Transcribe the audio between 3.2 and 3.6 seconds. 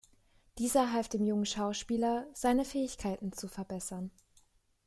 zu